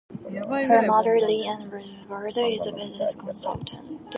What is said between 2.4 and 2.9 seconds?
is a